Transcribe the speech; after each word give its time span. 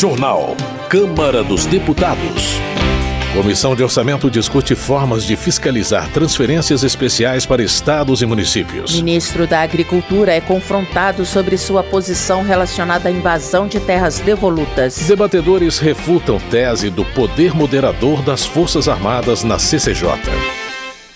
Jornal. 0.00 0.56
Câmara 0.88 1.44
dos 1.44 1.66
Deputados. 1.66 2.54
Comissão 3.34 3.76
de 3.76 3.82
Orçamento 3.82 4.30
discute 4.30 4.74
formas 4.74 5.24
de 5.24 5.36
fiscalizar 5.36 6.10
transferências 6.10 6.82
especiais 6.82 7.44
para 7.44 7.62
estados 7.62 8.22
e 8.22 8.26
municípios. 8.26 8.94
Ministro 8.94 9.46
da 9.46 9.60
Agricultura 9.60 10.32
é 10.32 10.40
confrontado 10.40 11.26
sobre 11.26 11.58
sua 11.58 11.82
posição 11.82 12.42
relacionada 12.42 13.10
à 13.10 13.12
invasão 13.12 13.68
de 13.68 13.78
terras 13.78 14.20
devolutas. 14.20 14.96
Debatedores 15.00 15.78
refutam 15.78 16.40
tese 16.50 16.88
do 16.88 17.04
poder 17.04 17.54
moderador 17.54 18.22
das 18.22 18.46
Forças 18.46 18.88
Armadas 18.88 19.44
na 19.44 19.58
CCJ. 19.58 20.12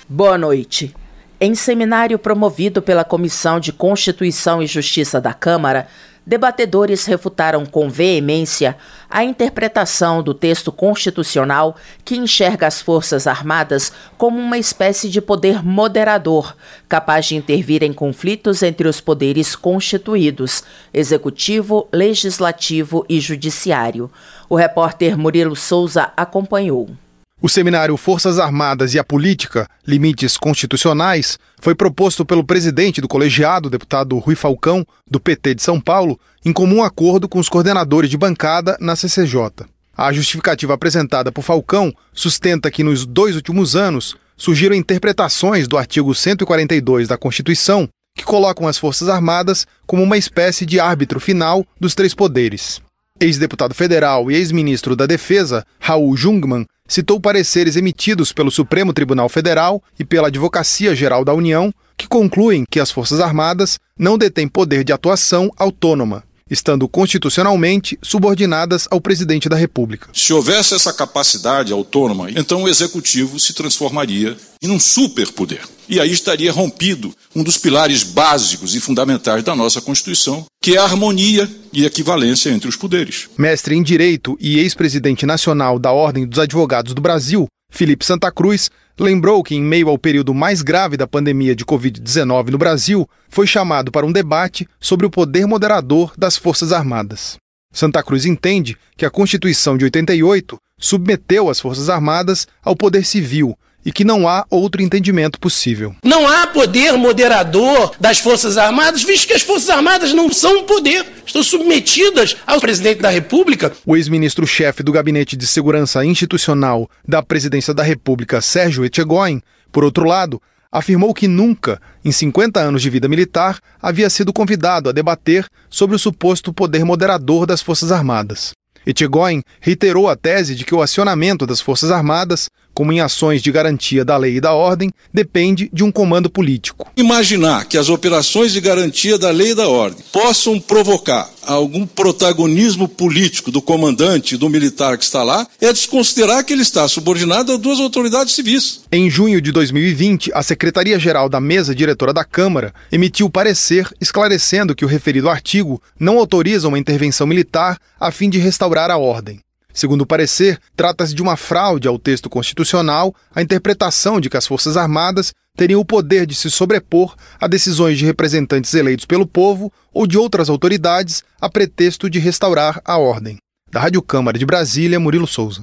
Boa 0.06 0.36
noite. 0.36 0.94
Em 1.40 1.54
seminário 1.54 2.18
promovido 2.18 2.82
pela 2.82 3.02
Comissão 3.02 3.58
de 3.58 3.72
Constituição 3.72 4.62
e 4.62 4.66
Justiça 4.66 5.22
da 5.22 5.32
Câmara, 5.32 5.88
debatedores 6.26 7.04
refutaram 7.04 7.66
com 7.66 7.88
veemência 7.88 8.76
a 9.10 9.22
interpretação 9.22 10.22
do 10.22 10.32
texto 10.34 10.72
constitucional 10.72 11.76
que 12.04 12.16
enxerga 12.16 12.66
as 12.66 12.80
Forças 12.80 13.26
Armadas 13.26 13.92
como 14.16 14.40
uma 14.40 14.58
espécie 14.58 15.08
de 15.08 15.20
poder 15.20 15.62
moderador, 15.62 16.56
capaz 16.88 17.26
de 17.26 17.36
intervir 17.36 17.82
em 17.82 17.92
conflitos 17.92 18.62
entre 18.62 18.88
os 18.88 19.00
poderes 19.00 19.54
constituídos, 19.54 20.64
executivo, 20.92 21.88
legislativo 21.92 23.04
e 23.08 23.20
judiciário. 23.20 24.10
O 24.48 24.56
repórter 24.56 25.16
Murilo 25.16 25.54
Souza 25.54 26.12
acompanhou. 26.16 27.03
O 27.42 27.48
seminário 27.48 27.96
Forças 27.96 28.38
Armadas 28.38 28.94
e 28.94 28.98
a 28.98 29.04
Política, 29.04 29.68
Limites 29.86 30.38
Constitucionais, 30.38 31.38
foi 31.60 31.74
proposto 31.74 32.24
pelo 32.24 32.44
presidente 32.44 33.00
do 33.00 33.08
colegiado, 33.08 33.68
deputado 33.68 34.16
Rui 34.18 34.34
Falcão, 34.34 34.86
do 35.10 35.20
PT 35.20 35.56
de 35.56 35.62
São 35.62 35.80
Paulo, 35.80 36.18
em 36.44 36.52
comum 36.52 36.82
acordo 36.82 37.28
com 37.28 37.38
os 37.38 37.48
coordenadores 37.48 38.08
de 38.08 38.16
bancada 38.16 38.76
na 38.80 38.96
CCJ. 38.96 39.66
A 39.96 40.12
justificativa 40.12 40.74
apresentada 40.74 41.30
por 41.30 41.42
Falcão 41.42 41.92
sustenta 42.12 42.70
que 42.70 42.82
nos 42.82 43.04
dois 43.04 43.36
últimos 43.36 43.76
anos 43.76 44.16
surgiram 44.36 44.74
interpretações 44.74 45.68
do 45.68 45.76
artigo 45.76 46.14
142 46.14 47.08
da 47.08 47.18
Constituição 47.18 47.88
que 48.16 48.24
colocam 48.24 48.66
as 48.66 48.78
Forças 48.78 49.08
Armadas 49.08 49.66
como 49.86 50.02
uma 50.02 50.16
espécie 50.16 50.64
de 50.64 50.78
árbitro 50.78 51.20
final 51.20 51.66
dos 51.78 51.94
três 51.94 52.14
poderes. 52.14 52.80
Ex-deputado 53.20 53.74
federal 53.74 54.30
e 54.30 54.34
ex-ministro 54.34 54.96
da 54.96 55.06
Defesa, 55.06 55.64
Raul 55.78 56.16
Jungmann, 56.16 56.66
citou 56.86 57.18
pareceres 57.18 57.76
emitidos 57.76 58.32
pelo 58.32 58.50
Supremo 58.50 58.92
Tribunal 58.92 59.28
Federal 59.28 59.82
e 59.98 60.04
pela 60.04 60.28
Advocacia 60.28 60.94
Geral 60.94 61.24
da 61.24 61.32
União 61.32 61.72
que 61.96 62.06
concluem 62.06 62.64
que 62.70 62.78
as 62.78 62.90
Forças 62.90 63.20
Armadas 63.20 63.78
não 63.98 64.18
detêm 64.18 64.46
poder 64.46 64.84
de 64.84 64.92
atuação 64.92 65.50
autônoma 65.56 66.24
estando 66.54 66.88
constitucionalmente 66.88 67.98
subordinadas 68.00 68.88
ao 68.90 69.00
presidente 69.00 69.48
da 69.48 69.56
República. 69.56 70.08
Se 70.14 70.32
houvesse 70.32 70.74
essa 70.74 70.92
capacidade 70.92 71.72
autônoma, 71.72 72.30
então 72.30 72.62
o 72.62 72.68
executivo 72.68 73.38
se 73.38 73.52
transformaria 73.52 74.34
em 74.62 74.70
um 74.70 74.80
superpoder. 74.80 75.60
E 75.86 76.00
aí 76.00 76.10
estaria 76.10 76.50
rompido 76.50 77.14
um 77.36 77.42
dos 77.42 77.58
pilares 77.58 78.02
básicos 78.02 78.74
e 78.74 78.80
fundamentais 78.80 79.44
da 79.44 79.54
nossa 79.54 79.82
Constituição, 79.82 80.46
que 80.62 80.76
é 80.76 80.78
a 80.78 80.84
harmonia 80.84 81.50
e 81.72 81.84
equivalência 81.84 82.48
entre 82.48 82.68
os 82.68 82.76
poderes. 82.76 83.28
Mestre 83.36 83.74
em 83.74 83.82
Direito 83.82 84.38
e 84.40 84.58
ex-presidente 84.58 85.26
nacional 85.26 85.78
da 85.78 85.92
Ordem 85.92 86.26
dos 86.26 86.38
Advogados 86.38 86.94
do 86.94 87.02
Brasil, 87.02 87.46
Felipe 87.74 88.04
Santa 88.04 88.30
Cruz 88.30 88.70
lembrou 88.96 89.42
que, 89.42 89.56
em 89.56 89.60
meio 89.60 89.88
ao 89.88 89.98
período 89.98 90.32
mais 90.32 90.62
grave 90.62 90.96
da 90.96 91.08
pandemia 91.08 91.56
de 91.56 91.64
Covid-19 91.64 92.50
no 92.50 92.56
Brasil, 92.56 93.08
foi 93.28 93.48
chamado 93.48 93.90
para 93.90 94.06
um 94.06 94.12
debate 94.12 94.64
sobre 94.78 95.04
o 95.04 95.10
poder 95.10 95.44
moderador 95.44 96.14
das 96.16 96.36
Forças 96.36 96.72
Armadas. 96.72 97.36
Santa 97.72 98.00
Cruz 98.00 98.26
entende 98.26 98.76
que 98.96 99.04
a 99.04 99.10
Constituição 99.10 99.76
de 99.76 99.84
88 99.86 100.56
submeteu 100.78 101.50
as 101.50 101.60
Forças 101.60 101.90
Armadas 101.90 102.46
ao 102.62 102.76
poder 102.76 103.04
civil 103.04 103.58
e 103.84 103.92
que 103.92 104.04
não 104.04 104.26
há 104.26 104.46
outro 104.48 104.82
entendimento 104.82 105.38
possível. 105.38 105.94
Não 106.02 106.26
há 106.26 106.46
poder 106.46 106.92
moderador 106.92 107.92
das 108.00 108.18
Forças 108.18 108.56
Armadas, 108.56 109.02
visto 109.02 109.26
que 109.26 109.34
as 109.34 109.42
Forças 109.42 109.68
Armadas 109.68 110.12
não 110.12 110.32
são 110.32 110.60
um 110.60 110.64
poder, 110.64 111.04
estão 111.26 111.42
submetidas 111.42 112.36
ao 112.46 112.60
presidente 112.60 113.02
da 113.02 113.10
República. 113.10 113.72
O 113.84 113.96
ex-ministro-chefe 113.96 114.82
do 114.82 114.92
Gabinete 114.92 115.36
de 115.36 115.46
Segurança 115.46 116.04
Institucional 116.04 116.88
da 117.06 117.22
Presidência 117.22 117.74
da 117.74 117.82
República, 117.82 118.40
Sérgio 118.40 118.84
Etchegoin, 118.84 119.42
por 119.70 119.84
outro 119.84 120.04
lado, 120.04 120.40
afirmou 120.70 121.14
que 121.14 121.28
nunca, 121.28 121.80
em 122.04 122.10
50 122.10 122.60
anos 122.60 122.82
de 122.82 122.90
vida 122.90 123.08
militar, 123.08 123.60
havia 123.80 124.10
sido 124.10 124.32
convidado 124.32 124.88
a 124.88 124.92
debater 124.92 125.46
sobre 125.70 125.94
o 125.94 125.98
suposto 125.98 126.52
poder 126.52 126.84
moderador 126.84 127.46
das 127.46 127.62
Forças 127.62 127.92
Armadas. 127.92 128.52
Etchegoin 128.86 129.42
reiterou 129.60 130.08
a 130.08 130.16
tese 130.16 130.54
de 130.54 130.64
que 130.64 130.74
o 130.74 130.82
acionamento 130.82 131.46
das 131.46 131.60
Forças 131.60 131.90
Armadas 131.90 132.48
como 132.74 132.92
em 132.92 133.00
ações 133.00 133.40
de 133.40 133.52
garantia 133.52 134.04
da 134.04 134.16
lei 134.16 134.36
e 134.36 134.40
da 134.40 134.52
ordem, 134.52 134.90
depende 135.12 135.70
de 135.72 135.84
um 135.84 135.92
comando 135.92 136.28
político. 136.28 136.90
Imaginar 136.96 137.66
que 137.66 137.78
as 137.78 137.88
operações 137.88 138.52
de 138.52 138.60
garantia 138.60 139.16
da 139.16 139.30
lei 139.30 139.52
e 139.52 139.54
da 139.54 139.68
ordem 139.68 140.04
possam 140.12 140.58
provocar 140.58 141.30
algum 141.46 141.86
protagonismo 141.86 142.88
político 142.88 143.50
do 143.50 143.62
comandante, 143.62 144.36
do 144.36 144.48
militar 144.48 144.98
que 144.98 145.04
está 145.04 145.22
lá, 145.22 145.46
é 145.60 145.72
desconsiderar 145.72 146.44
que 146.44 146.52
ele 146.52 146.62
está 146.62 146.88
subordinado 146.88 147.52
a 147.52 147.56
duas 147.56 147.78
autoridades 147.78 148.34
civis. 148.34 148.80
Em 148.90 149.08
junho 149.08 149.40
de 149.40 149.52
2020, 149.52 150.30
a 150.34 150.42
Secretaria-Geral 150.42 151.28
da 151.28 151.40
Mesa 151.40 151.74
Diretora 151.74 152.12
da 152.12 152.24
Câmara 152.24 152.74
emitiu 152.90 153.28
parecer 153.30 153.88
esclarecendo 154.00 154.74
que 154.74 154.84
o 154.84 154.88
referido 154.88 155.28
artigo 155.28 155.80
não 155.98 156.18
autoriza 156.18 156.68
uma 156.68 156.78
intervenção 156.78 157.26
militar 157.26 157.78
a 158.00 158.10
fim 158.10 158.28
de 158.30 158.38
restaurar 158.38 158.90
a 158.90 158.96
ordem. 158.96 159.43
Segundo 159.74 160.02
o 160.02 160.06
parecer, 160.06 160.60
trata-se 160.76 161.12
de 161.12 161.20
uma 161.20 161.36
fraude 161.36 161.88
ao 161.88 161.98
texto 161.98 162.30
constitucional 162.30 163.12
a 163.34 163.42
interpretação 163.42 164.20
de 164.20 164.30
que 164.30 164.36
as 164.36 164.46
Forças 164.46 164.76
Armadas 164.76 165.34
teriam 165.56 165.80
o 165.80 165.84
poder 165.84 166.26
de 166.26 166.34
se 166.34 166.48
sobrepor 166.48 167.16
a 167.40 167.48
decisões 167.48 167.98
de 167.98 168.06
representantes 168.06 168.72
eleitos 168.72 169.04
pelo 169.04 169.26
povo 169.26 169.72
ou 169.92 170.06
de 170.06 170.16
outras 170.16 170.48
autoridades 170.48 171.24
a 171.40 171.50
pretexto 171.50 172.08
de 172.08 172.20
restaurar 172.20 172.80
a 172.84 172.96
ordem. 172.96 173.38
Da 173.70 173.80
Rádio 173.80 174.00
Câmara 174.00 174.38
de 174.38 174.46
Brasília, 174.46 175.00
Murilo 175.00 175.26
Souza. 175.26 175.62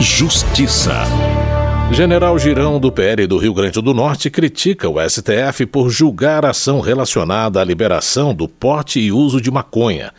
Justiça. 0.00 1.04
General 1.90 2.36
Girão 2.38 2.78
do 2.78 2.92
PL 2.92 3.26
do 3.26 3.38
Rio 3.38 3.54
Grande 3.54 3.80
do 3.80 3.94
Norte 3.94 4.28
critica 4.28 4.88
o 4.88 4.96
STF 5.00 5.64
por 5.66 5.88
julgar 5.88 6.44
ação 6.44 6.80
relacionada 6.80 7.60
à 7.60 7.64
liberação 7.64 8.34
do 8.34 8.48
porte 8.48 9.00
e 9.00 9.12
uso 9.12 9.40
de 9.40 9.50
maconha. 9.50 10.12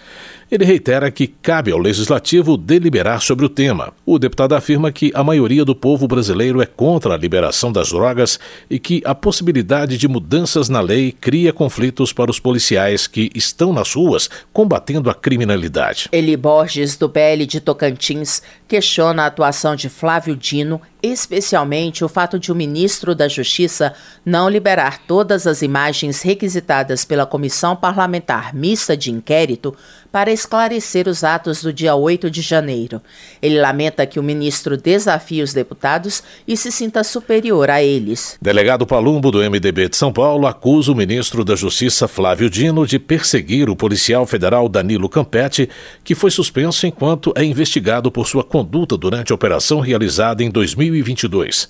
Ele 0.50 0.64
reitera 0.64 1.12
que 1.12 1.28
cabe 1.28 1.72
ao 1.72 1.78
legislativo 1.78 2.56
deliberar 2.56 3.22
sobre 3.22 3.46
o 3.46 3.50
tema. 3.50 3.94
O 4.06 4.18
deputado 4.18 4.56
afirma 4.56 4.94
que 4.94 5.12
a 5.14 5.22
maioria 5.22 5.66
do 5.66 5.76
povo 5.76 6.08
brasileiro 6.08 6.62
é 6.62 6.66
contra 6.66 7.14
a 7.14 7.18
liberação 7.18 7.70
das 7.70 7.90
drogas 7.90 8.40
e 8.70 8.80
que 8.80 9.02
a 9.04 9.14
possibilidade 9.14 9.98
de 9.98 10.08
mudanças 10.08 10.70
na 10.70 10.80
lei 10.80 11.12
cria 11.12 11.52
conflitos 11.52 12.14
para 12.14 12.32
os 12.32 12.40
policiais 12.40 13.08
que 13.08 13.30
estão 13.36 13.74
nas 13.74 13.94
ruas 13.94 14.30
combatendo 14.54 15.10
a 15.10 15.14
criminalidade. 15.14 16.08
Eli 16.14 16.38
Borges, 16.38 16.96
do 16.96 17.10
PL 17.10 17.46
de 17.46 17.60
Tocantins, 17.60 18.42
questiona 18.70 19.24
a 19.24 19.26
atuação 19.26 19.76
de 19.76 19.90
Flávio 19.90 20.36
Dino 20.36 20.82
especialmente 21.12 22.04
o 22.04 22.10
fato 22.10 22.40
de 22.40 22.52
o 22.52 22.56
ministro 22.56 23.14
da 23.14 23.28
Justiça 23.28 23.94
não 24.26 24.50
liberar 24.50 25.00
todas 25.08 25.48
as 25.48 25.62
imagens 25.62 26.22
requisitadas 26.22 27.06
pela 27.06 27.26
Comissão 27.26 27.76
Parlamentar 27.76 28.54
Mista 28.54 28.96
de 28.96 29.12
Inquérito 29.12 29.76
para 30.12 30.32
esclarecer 30.32 31.08
os 31.08 31.24
atos 31.24 31.62
do 31.62 31.72
dia 31.72 31.96
8 31.96 32.32
de 32.32 32.42
janeiro. 32.42 33.02
Ele 33.42 33.60
lamenta 33.60 34.06
que 34.06 34.20
o 34.20 34.24
ministro 34.24 34.76
desafie 34.76 35.44
os 35.44 35.54
deputados 35.54 36.24
e 36.48 36.58
se 36.58 36.72
sinta 36.72 37.04
superior 37.04 37.70
a 37.70 37.84
eles. 37.84 38.38
Delegado 38.42 38.88
Palumbo, 38.88 39.30
do 39.30 39.40
MDB 39.40 39.90
de 39.90 39.96
São 39.96 40.12
Paulo, 40.12 40.48
acusa 40.48 40.92
o 40.92 40.96
ministro 40.96 41.44
da 41.46 41.56
Justiça 41.56 42.08
Flávio 42.08 42.50
Dino 42.50 42.88
de 42.88 42.98
perseguir 42.98 43.70
o 43.70 43.76
policial 43.76 44.26
federal 44.26 44.68
Danilo 44.68 45.08
Campetti, 45.08 45.70
que 46.04 46.16
foi 46.16 46.32
suspenso 46.32 46.88
enquanto 46.88 47.34
é 47.36 47.44
investigado 47.44 48.12
por 48.12 48.28
sua 48.28 48.44
conduta 48.44 48.98
durante 48.98 49.32
a 49.32 49.36
operação 49.36 49.80
realizada 49.80 50.44
em 50.44 50.50
2000 50.50 50.96
2022. 51.02 51.70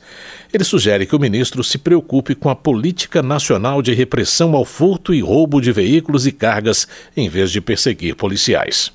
Ele 0.54 0.64
sugere 0.64 1.06
que 1.06 1.16
o 1.16 1.20
ministro 1.20 1.64
se 1.64 1.78
preocupe 1.78 2.36
com 2.36 2.50
a 2.50 2.56
política 2.56 3.22
nacional 3.22 3.82
de 3.82 3.94
repressão 3.94 4.56
ao 4.56 4.66
furto 4.66 5.14
e 5.14 5.22
roubo 5.22 5.62
de 5.62 5.72
veículos 5.72 6.26
e 6.26 6.32
cargas, 6.32 6.88
em 7.16 7.30
vez 7.30 7.52
de 7.52 7.62
perseguir 7.62 8.16
policiais. 8.16 8.92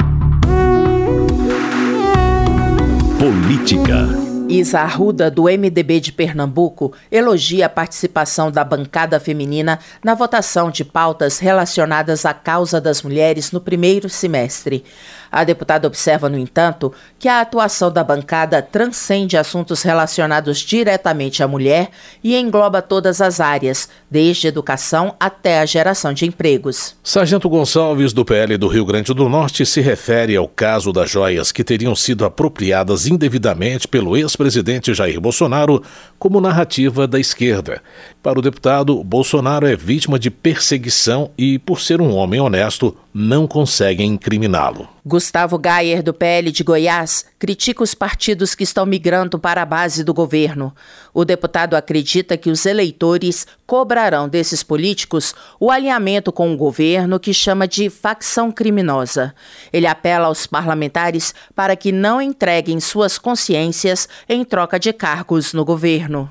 Política. 3.19 4.09
Isa 4.49 4.81
Arruda, 4.81 5.31
do 5.31 5.45
MDB 5.45 6.01
de 6.01 6.13
Pernambuco, 6.13 6.93
elogia 7.11 7.67
a 7.67 7.69
participação 7.71 8.51
da 8.51 8.63
bancada 8.63 9.19
feminina 9.19 9.79
na 10.05 10.15
votação 10.15 10.71
de 10.71 10.85
pautas 10.85 11.39
relacionadas 11.39 12.27
à 12.27 12.35
causa 12.35 12.79
das 12.79 13.03
mulheres 13.03 13.51
no 13.51 13.61
primeiro 13.61 14.11
semestre. 14.11 14.85
A 15.33 15.45
deputada 15.45 15.87
observa, 15.87 16.29
no 16.29 16.37
entanto, 16.37 16.93
que 17.19 17.27
a 17.27 17.41
atuação 17.41 17.91
da 17.91 18.05
bancada 18.05 18.61
transcende 18.61 19.35
assuntos 19.35 19.81
relacionados 19.81 20.59
diretamente 20.59 21.43
à 21.43 21.49
mulher 21.49 21.89
e 22.23 22.37
engloba 22.37 22.83
todas 22.83 23.23
as 23.23 23.41
áreas, 23.41 23.89
desde 24.11 24.47
educação 24.47 25.15
até 25.19 25.61
a 25.61 25.65
geração 25.65 26.13
de 26.13 26.27
empregos. 26.27 26.95
Sargento 27.03 27.49
Gonçalves, 27.49 28.13
do 28.13 28.27
PL 28.27 28.59
do 28.59 28.69
Rio 28.69 28.85
Grande 28.85 29.15
do 29.15 29.27
Norte, 29.27 29.65
se 29.65 29.81
refere 29.81 30.37
ao 30.37 30.47
caso 30.47 30.93
das 30.93 31.11
joias 31.11 31.51
que 31.51 31.65
teriam 31.65 31.97
sido 31.97 32.27
apropriadas 32.27 33.07
indevidamente 33.07 33.89
pelo 33.89 34.15
ex-presidente 34.15 34.93
Jair 34.93 35.19
Bolsonaro 35.19 35.83
como 36.19 36.43
narrativa 36.43 37.07
da 37.07 37.19
esquerda. 37.19 37.81
Para 38.23 38.39
o 38.39 38.43
deputado, 38.43 39.03
Bolsonaro 39.03 39.67
é 39.67 39.75
vítima 39.75 40.19
de 40.19 40.31
perseguição 40.31 41.31
e, 41.39 41.59
por 41.59 41.81
ser 41.81 42.03
um 42.03 42.15
homem 42.15 42.39
honesto, 42.39 42.95
não 43.15 43.47
conseguem 43.47 44.13
incriminá-lo. 44.13 44.89
Gustavo 45.05 45.59
Gayer, 45.59 46.03
do 46.03 46.15
PL 46.15 46.51
de 46.51 46.63
Goiás, 46.63 47.27
critica 47.39 47.83
os 47.83 47.95
partidos 47.95 48.55
que 48.55 48.65
estão 48.65 48.87
migrando 48.87 49.39
para 49.39 49.63
a 49.63 49.67
base 49.67 50.03
do 50.03 50.15
governo. 50.15 50.75
O 51.13 51.25
deputado 51.25 51.75
acredita 51.75 52.37
que 52.37 52.51
os 52.51 52.65
eleitores 52.65 53.47
cobrarão 53.67 54.29
desses 54.29 54.63
políticos 54.63 55.35
o 55.61 55.71
alinhamento 55.71 56.33
com 56.33 56.53
o 56.53 56.57
governo 56.57 57.21
que 57.21 57.35
chama 57.35 57.69
de 57.69 57.91
facção 57.91 58.51
criminosa. 58.51 59.35
Ele 59.73 59.87
apela 59.87 60.27
aos 60.27 60.47
parlamentares 60.47 61.35
para 61.55 61.77
que 61.77 61.93
não 61.93 62.23
entreguem 62.23 62.81
suas 62.81 63.19
consciências 63.19 64.09
em 64.29 64.45
troca 64.45 64.79
de 64.79 64.93
cargos 64.93 65.53
no 65.53 65.65
governo. 65.65 66.31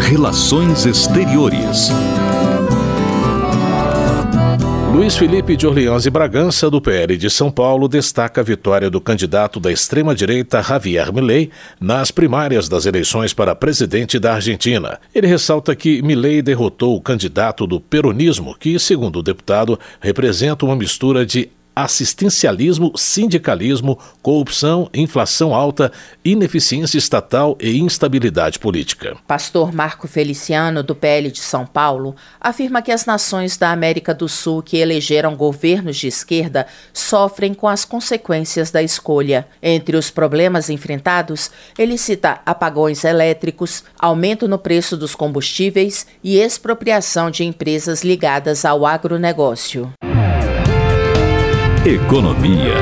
Relações 0.00 0.84
Exteriores. 0.84 1.88
Luiz 4.92 5.16
Felipe 5.16 5.56
de 5.56 5.66
Orleans 5.66 6.04
e 6.04 6.10
Bragança, 6.10 6.68
do 6.68 6.78
PL 6.78 7.16
de 7.16 7.30
São 7.30 7.50
Paulo, 7.50 7.88
destaca 7.88 8.42
a 8.42 8.44
vitória 8.44 8.90
do 8.90 9.00
candidato 9.00 9.58
da 9.58 9.72
extrema-direita 9.72 10.62
Javier 10.62 11.10
Milei 11.10 11.50
nas 11.80 12.10
primárias 12.10 12.68
das 12.68 12.84
eleições 12.84 13.32
para 13.32 13.54
presidente 13.54 14.18
da 14.18 14.34
Argentina. 14.34 15.00
Ele 15.14 15.26
ressalta 15.26 15.74
que 15.74 16.02
Milei 16.02 16.42
derrotou 16.42 16.94
o 16.94 17.00
candidato 17.00 17.66
do 17.66 17.80
peronismo, 17.80 18.54
que, 18.54 18.78
segundo 18.78 19.20
o 19.20 19.22
deputado, 19.22 19.80
representa 19.98 20.66
uma 20.66 20.76
mistura 20.76 21.24
de 21.24 21.48
assistencialismo, 21.74 22.92
sindicalismo, 22.96 23.98
corrupção, 24.20 24.88
inflação 24.92 25.54
alta, 25.54 25.90
ineficiência 26.24 26.98
estatal 26.98 27.56
e 27.60 27.78
instabilidade 27.78 28.58
política. 28.58 29.16
Pastor 29.26 29.72
Marco 29.72 30.06
Feliciano, 30.06 30.82
do 30.82 30.94
PL 30.94 31.30
de 31.30 31.40
São 31.40 31.66
Paulo, 31.66 32.14
afirma 32.40 32.82
que 32.82 32.92
as 32.92 33.06
nações 33.06 33.56
da 33.56 33.70
América 33.70 34.14
do 34.14 34.28
Sul 34.28 34.62
que 34.62 34.76
elegeram 34.76 35.34
governos 35.34 35.96
de 35.96 36.08
esquerda 36.08 36.66
sofrem 36.92 37.54
com 37.54 37.66
as 37.68 37.84
consequências 37.84 38.70
da 38.70 38.82
escolha. 38.82 39.46
Entre 39.62 39.96
os 39.96 40.10
problemas 40.10 40.68
enfrentados, 40.68 41.50
ele 41.78 41.96
cita 41.96 42.40
apagões 42.44 43.04
elétricos, 43.04 43.84
aumento 43.98 44.46
no 44.46 44.58
preço 44.58 44.96
dos 44.96 45.14
combustíveis 45.14 46.06
e 46.22 46.38
expropriação 46.38 47.30
de 47.30 47.44
empresas 47.44 48.02
ligadas 48.02 48.64
ao 48.64 48.84
agronegócio. 48.84 49.92
Economia. 51.84 52.74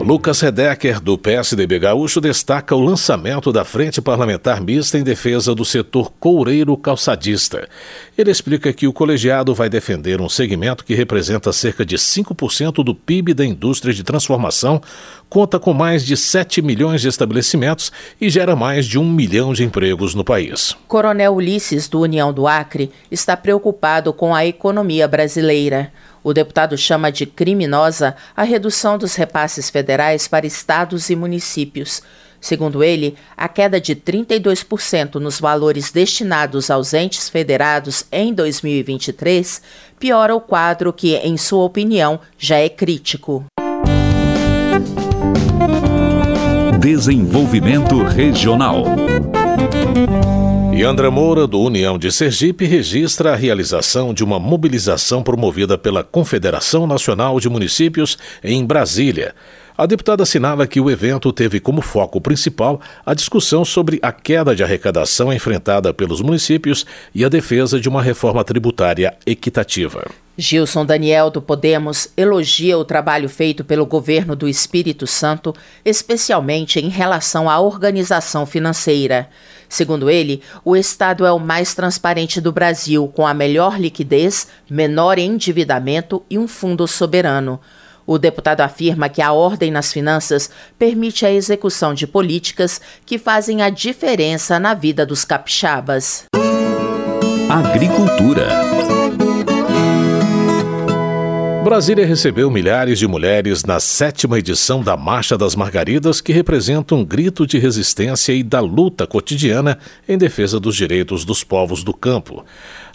Lucas 0.00 0.40
Redecker, 0.40 0.98
do 0.98 1.18
PSDB 1.18 1.78
Gaúcho, 1.78 2.18
destaca 2.18 2.74
o 2.74 2.80
lançamento 2.80 3.52
da 3.52 3.66
Frente 3.66 4.00
Parlamentar 4.00 4.62
Mista 4.62 4.96
em 4.96 5.02
defesa 5.02 5.54
do 5.54 5.62
setor 5.62 6.10
coureiro 6.18 6.74
calçadista. 6.74 7.68
Ele 8.16 8.30
explica 8.30 8.72
que 8.72 8.86
o 8.86 8.94
colegiado 8.94 9.54
vai 9.54 9.68
defender 9.68 10.22
um 10.22 10.28
segmento 10.28 10.86
que 10.86 10.94
representa 10.94 11.52
cerca 11.52 11.84
de 11.84 11.96
5% 11.96 12.82
do 12.82 12.94
PIB 12.94 13.34
da 13.34 13.44
indústria 13.44 13.92
de 13.92 14.02
transformação, 14.02 14.80
conta 15.28 15.58
com 15.58 15.74
mais 15.74 16.02
de 16.02 16.16
7 16.16 16.62
milhões 16.62 17.02
de 17.02 17.08
estabelecimentos 17.08 17.92
e 18.18 18.30
gera 18.30 18.56
mais 18.56 18.86
de 18.86 18.98
um 18.98 19.04
milhão 19.04 19.52
de 19.52 19.64
empregos 19.64 20.14
no 20.14 20.24
país. 20.24 20.74
Coronel 20.88 21.34
Ulisses, 21.34 21.88
do 21.88 22.00
União 22.00 22.32
do 22.32 22.48
Acre, 22.48 22.90
está 23.10 23.36
preocupado 23.36 24.14
com 24.14 24.34
a 24.34 24.46
economia 24.46 25.06
brasileira. 25.06 25.92
O 26.22 26.32
deputado 26.32 26.76
chama 26.76 27.10
de 27.10 27.26
criminosa 27.26 28.14
a 28.36 28.42
redução 28.42 28.98
dos 28.98 29.14
repasses 29.14 29.70
federais 29.70 30.28
para 30.28 30.46
estados 30.46 31.08
e 31.10 31.16
municípios. 31.16 32.02
Segundo 32.40 32.82
ele, 32.82 33.16
a 33.36 33.48
queda 33.48 33.80
de 33.80 33.94
32% 33.94 35.16
nos 35.16 35.38
valores 35.38 35.90
destinados 35.90 36.70
aos 36.70 36.94
entes 36.94 37.28
federados 37.28 38.04
em 38.10 38.32
2023 38.32 39.62
piora 39.98 40.34
o 40.34 40.40
quadro 40.40 40.92
que, 40.92 41.14
em 41.16 41.36
sua 41.36 41.64
opinião, 41.64 42.18
já 42.38 42.56
é 42.56 42.68
crítico. 42.68 43.44
Desenvolvimento 46.80 48.02
Regional. 48.02 48.84
André 50.84 51.10
Moura, 51.10 51.46
do 51.46 51.60
União 51.60 51.98
de 51.98 52.10
Sergipe, 52.10 52.64
registra 52.64 53.32
a 53.32 53.36
realização 53.36 54.14
de 54.14 54.24
uma 54.24 54.38
mobilização 54.38 55.22
promovida 55.22 55.76
pela 55.76 56.02
Confederação 56.02 56.86
Nacional 56.86 57.38
de 57.38 57.48
Municípios 57.48 58.16
em 58.42 58.64
Brasília. 58.64 59.34
A 59.76 59.84
deputada 59.84 60.22
assinala 60.22 60.66
que 60.66 60.80
o 60.80 60.90
evento 60.90 61.32
teve 61.32 61.58
como 61.58 61.80
foco 61.80 62.20
principal 62.20 62.80
a 63.04 63.14
discussão 63.14 63.64
sobre 63.64 63.98
a 64.00 64.12
queda 64.12 64.54
de 64.54 64.62
arrecadação 64.62 65.32
enfrentada 65.32 65.92
pelos 65.92 66.20
municípios 66.20 66.86
e 67.14 67.24
a 67.24 67.28
defesa 67.28 67.80
de 67.80 67.88
uma 67.88 68.02
reforma 68.02 68.44
tributária 68.44 69.14
equitativa. 69.26 70.06
Gilson 70.36 70.86
Daniel 70.86 71.30
do 71.30 71.42
Podemos 71.42 72.08
elogia 72.16 72.78
o 72.78 72.84
trabalho 72.84 73.28
feito 73.28 73.62
pelo 73.64 73.84
governo 73.84 74.34
do 74.34 74.48
Espírito 74.48 75.06
Santo, 75.06 75.54
especialmente 75.84 76.78
em 76.78 76.88
relação 76.88 77.50
à 77.50 77.60
organização 77.60 78.46
financeira. 78.46 79.28
Segundo 79.70 80.10
ele, 80.10 80.42
o 80.64 80.76
Estado 80.76 81.24
é 81.24 81.30
o 81.30 81.38
mais 81.38 81.74
transparente 81.74 82.40
do 82.40 82.50
Brasil, 82.50 83.06
com 83.06 83.24
a 83.24 83.32
melhor 83.32 83.80
liquidez, 83.80 84.48
menor 84.68 85.16
endividamento 85.16 86.24
e 86.28 86.36
um 86.36 86.48
fundo 86.48 86.88
soberano. 86.88 87.60
O 88.04 88.18
deputado 88.18 88.62
afirma 88.62 89.08
que 89.08 89.22
a 89.22 89.32
ordem 89.32 89.70
nas 89.70 89.92
finanças 89.92 90.50
permite 90.76 91.24
a 91.24 91.30
execução 91.30 91.94
de 91.94 92.04
políticas 92.04 92.80
que 93.06 93.16
fazem 93.16 93.62
a 93.62 93.70
diferença 93.70 94.58
na 94.58 94.74
vida 94.74 95.06
dos 95.06 95.24
capixabas. 95.24 96.24
Agricultura. 97.48 98.79
Brasília 101.70 102.04
recebeu 102.04 102.50
milhares 102.50 102.98
de 102.98 103.06
mulheres 103.06 103.62
na 103.64 103.78
sétima 103.78 104.40
edição 104.40 104.82
da 104.82 104.96
Marcha 104.96 105.38
das 105.38 105.54
Margaridas, 105.54 106.20
que 106.20 106.32
representa 106.32 106.96
um 106.96 107.04
grito 107.04 107.46
de 107.46 107.60
resistência 107.60 108.32
e 108.32 108.42
da 108.42 108.58
luta 108.58 109.06
cotidiana 109.06 109.78
em 110.08 110.18
defesa 110.18 110.58
dos 110.58 110.74
direitos 110.74 111.24
dos 111.24 111.44
povos 111.44 111.84
do 111.84 111.94
campo. 111.94 112.44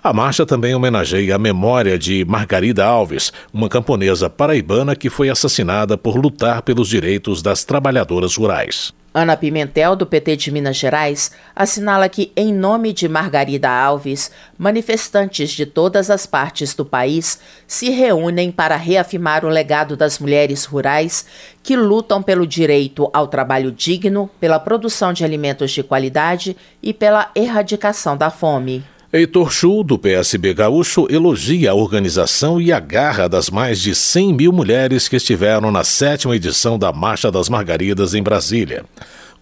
A 0.03 0.11
marcha 0.11 0.45
também 0.45 0.75
homenageia 0.75 1.37
a 1.37 1.39
memória 1.39 1.97
de 1.97 2.25
Margarida 2.25 2.83
Alves, 2.85 3.31
uma 3.53 3.69
camponesa 3.69 4.29
paraibana 4.29 4.93
que 4.93 5.09
foi 5.09 5.29
assassinada 5.29 5.97
por 5.97 6.17
lutar 6.17 6.61
pelos 6.61 6.89
direitos 6.89 7.41
das 7.41 7.63
trabalhadoras 7.63 8.35
rurais. 8.35 8.93
Ana 9.17 9.37
Pimentel, 9.37 9.95
do 9.95 10.05
PT 10.05 10.35
de 10.35 10.51
Minas 10.51 10.75
Gerais, 10.75 11.31
assinala 11.55 12.09
que, 12.09 12.33
em 12.35 12.53
nome 12.53 12.91
de 12.91 13.07
Margarida 13.07 13.69
Alves, 13.69 14.29
manifestantes 14.57 15.51
de 15.51 15.65
todas 15.65 16.09
as 16.09 16.25
partes 16.25 16.73
do 16.73 16.83
país 16.83 17.39
se 17.65 17.89
reúnem 17.89 18.51
para 18.51 18.75
reafirmar 18.75 19.45
o 19.45 19.49
legado 19.49 19.95
das 19.95 20.19
mulheres 20.19 20.65
rurais 20.65 21.25
que 21.63 21.77
lutam 21.77 22.21
pelo 22.21 22.45
direito 22.45 23.09
ao 23.13 23.29
trabalho 23.29 23.71
digno, 23.71 24.29
pela 24.37 24.59
produção 24.59 25.13
de 25.13 25.23
alimentos 25.23 25.71
de 25.71 25.81
qualidade 25.81 26.57
e 26.83 26.93
pela 26.93 27.31
erradicação 27.33 28.17
da 28.17 28.29
fome. 28.29 28.83
Heitor 29.17 29.49
Chu, 29.49 29.81
do 29.81 29.97
PSB 29.97 30.53
Gaúcho, 30.53 31.07
elogia 31.09 31.71
a 31.71 31.73
organização 31.73 32.59
e 32.59 32.73
a 32.73 32.81
garra 32.81 33.29
das 33.29 33.49
mais 33.49 33.79
de 33.79 33.95
100 33.95 34.33
mil 34.33 34.51
mulheres 34.51 35.07
que 35.07 35.15
estiveram 35.15 35.71
na 35.71 35.85
sétima 35.85 36.35
edição 36.35 36.77
da 36.77 36.91
Marcha 36.91 37.31
das 37.31 37.47
Margaridas 37.47 38.13
em 38.13 38.21
Brasília. 38.21 38.83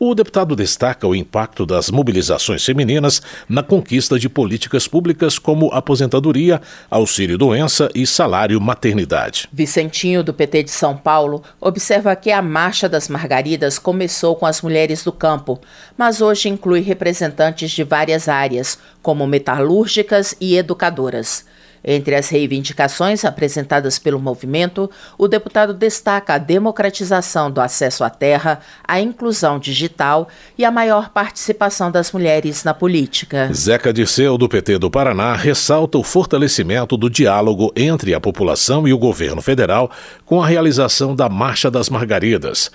O 0.05 0.13
deputado 0.13 0.53
destaca 0.53 1.07
o 1.07 1.15
impacto 1.15 1.65
das 1.65 1.89
mobilizações 1.89 2.65
femininas 2.65 3.21
na 3.47 3.63
conquista 3.63 4.19
de 4.19 4.27
políticas 4.27 4.85
públicas 4.85 5.39
como 5.39 5.71
aposentadoria, 5.71 6.61
auxílio-doença 6.91 7.89
e 7.95 8.05
salário-maternidade. 8.05 9.47
Vicentinho, 9.53 10.21
do 10.21 10.33
PT 10.33 10.63
de 10.63 10.71
São 10.71 10.97
Paulo, 10.97 11.41
observa 11.57 12.17
que 12.17 12.31
a 12.31 12.41
Marcha 12.41 12.89
das 12.89 13.07
Margaridas 13.07 13.79
começou 13.79 14.35
com 14.35 14.45
as 14.45 14.61
mulheres 14.61 15.05
do 15.05 15.11
campo, 15.13 15.61
mas 15.97 16.19
hoje 16.19 16.49
inclui 16.49 16.81
representantes 16.81 17.71
de 17.71 17.85
várias 17.85 18.27
áreas, 18.27 18.77
como 19.01 19.25
metalúrgicas 19.25 20.35
e 20.37 20.57
educadoras. 20.57 21.45
Entre 21.83 22.15
as 22.15 22.29
reivindicações 22.29 23.25
apresentadas 23.25 23.99
pelo 23.99 24.19
movimento, 24.19 24.89
o 25.17 25.27
deputado 25.27 25.73
destaca 25.73 26.35
a 26.35 26.37
democratização 26.37 27.51
do 27.51 27.59
acesso 27.59 28.03
à 28.03 28.09
terra, 28.09 28.59
a 28.87 28.99
inclusão 29.01 29.59
digital 29.59 30.27
e 30.57 30.63
a 30.63 30.71
maior 30.71 31.09
participação 31.09 31.91
das 31.91 32.11
mulheres 32.11 32.63
na 32.63 32.73
política. 32.73 33.49
Zeca 33.53 33.91
Dirceu, 33.91 34.37
do 34.37 34.47
PT 34.47 34.77
do 34.77 34.89
Paraná, 34.89 35.35
ressalta 35.35 35.97
o 35.97 36.03
fortalecimento 36.03 36.95
do 36.95 37.09
diálogo 37.09 37.71
entre 37.75 38.13
a 38.13 38.19
população 38.19 38.87
e 38.87 38.93
o 38.93 38.97
governo 38.97 39.41
federal 39.41 39.91
com 40.25 40.41
a 40.41 40.47
realização 40.47 41.15
da 41.15 41.27
Marcha 41.27 41.69
das 41.69 41.89
Margaridas. 41.89 42.71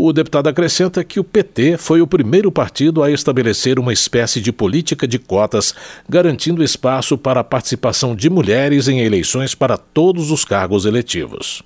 O 0.00 0.12
deputado 0.12 0.46
acrescenta 0.46 1.02
que 1.02 1.18
o 1.18 1.24
PT 1.24 1.76
foi 1.76 2.00
o 2.00 2.06
primeiro 2.06 2.52
partido 2.52 3.02
a 3.02 3.10
estabelecer 3.10 3.80
uma 3.80 3.92
espécie 3.92 4.40
de 4.40 4.52
política 4.52 5.08
de 5.08 5.18
cotas, 5.18 5.74
garantindo 6.08 6.62
espaço 6.62 7.18
para 7.18 7.40
a 7.40 7.44
participação 7.44 8.14
de 8.14 8.30
mulheres 8.30 8.86
em 8.86 9.00
eleições 9.00 9.56
para 9.56 9.76
todos 9.76 10.30
os 10.30 10.44
cargos 10.44 10.84
eletivos. 10.84 11.64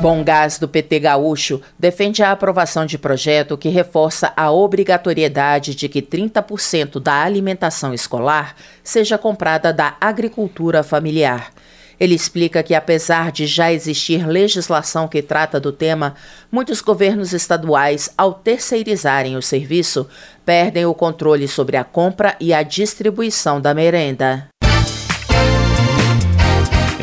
Bom 0.00 0.24
Gás 0.24 0.58
do 0.58 0.66
PT 0.66 1.00
Gaúcho 1.00 1.60
defende 1.78 2.22
a 2.22 2.32
aprovação 2.32 2.86
de 2.86 2.96
projeto 2.96 3.58
que 3.58 3.68
reforça 3.68 4.32
a 4.34 4.50
obrigatoriedade 4.50 5.74
de 5.74 5.86
que 5.86 6.00
30% 6.00 6.98
da 6.98 7.22
alimentação 7.22 7.92
escolar 7.92 8.56
seja 8.82 9.18
comprada 9.18 9.70
da 9.70 9.98
agricultura 10.00 10.82
familiar. 10.82 11.52
Ele 12.00 12.14
explica 12.14 12.62
que, 12.62 12.74
apesar 12.74 13.30
de 13.30 13.46
já 13.46 13.70
existir 13.70 14.26
legislação 14.26 15.06
que 15.06 15.20
trata 15.20 15.60
do 15.60 15.70
tema, 15.70 16.14
muitos 16.50 16.80
governos 16.80 17.34
estaduais, 17.34 18.08
ao 18.16 18.32
terceirizarem 18.32 19.36
o 19.36 19.42
serviço, 19.42 20.08
perdem 20.42 20.86
o 20.86 20.94
controle 20.94 21.46
sobre 21.46 21.76
a 21.76 21.84
compra 21.84 22.34
e 22.40 22.54
a 22.54 22.62
distribuição 22.62 23.60
da 23.60 23.74
merenda. 23.74 24.48